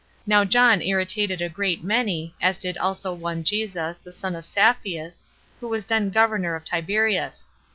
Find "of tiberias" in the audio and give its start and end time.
6.55-7.47